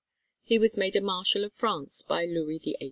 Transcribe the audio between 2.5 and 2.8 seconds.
XVIII.